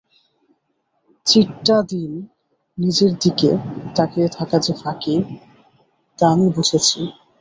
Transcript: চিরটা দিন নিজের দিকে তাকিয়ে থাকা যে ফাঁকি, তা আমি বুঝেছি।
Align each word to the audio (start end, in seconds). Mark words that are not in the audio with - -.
চিরটা 1.25 1.77
দিন 1.89 2.11
নিজের 2.77 3.11
দিকে 3.23 3.49
তাকিয়ে 3.95 4.27
থাকা 4.29 4.57
যে 4.59 4.73
ফাঁকি, 4.73 5.15
তা 6.19 6.25
আমি 6.29 6.47
বুঝেছি। 6.55 6.99